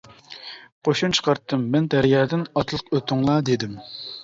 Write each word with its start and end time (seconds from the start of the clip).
قوشۇن 0.89 1.13
چىقارتتىم 1.17 1.67
مەن 1.77 1.91
دەريادىن 1.95 2.49
ئاتلىق 2.57 2.91
ئۆتۈڭلار 2.95 3.49
دېدىم. 3.53 3.81